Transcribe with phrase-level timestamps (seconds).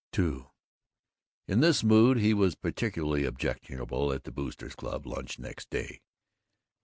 [0.17, 0.47] II
[1.47, 6.01] In this mood he was particularly objectionable at the Boosters' Club lunch next day.